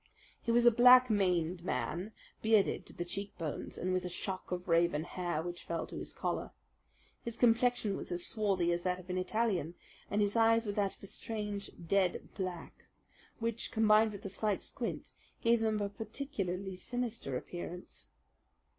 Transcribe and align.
He 0.41 0.51
was 0.51 0.65
a 0.65 0.71
black 0.71 1.11
maned 1.11 1.63
giant, 1.63 2.13
bearded 2.41 2.87
to 2.87 2.93
the 2.93 3.05
cheek 3.05 3.37
bones, 3.37 3.77
and 3.77 3.93
with 3.93 4.03
a 4.03 4.09
shock 4.09 4.49
of 4.51 4.67
raven 4.67 5.03
hair 5.03 5.43
which 5.43 5.63
fell 5.63 5.85
to 5.85 5.95
his 5.95 6.11
collar. 6.11 6.49
His 7.23 7.37
complexion 7.37 7.95
was 7.95 8.11
as 8.11 8.25
swarthy 8.25 8.71
as 8.73 8.81
that 8.81 8.97
of 8.99 9.11
an 9.11 9.19
Italian, 9.19 9.75
and 10.09 10.19
his 10.19 10.35
eyes 10.35 10.65
were 10.65 10.71
of 10.73 10.79
a 10.79 11.05
strange 11.05 11.69
dead 11.85 12.29
black, 12.33 12.85
which, 13.37 13.71
combined 13.71 14.11
with 14.11 14.25
a 14.25 14.29
slight 14.29 14.63
squint, 14.63 15.11
gave 15.43 15.59
them 15.61 15.79
a 15.79 15.87
particularly 15.87 16.75
sinister 16.75 17.37
appearance. 17.37 18.07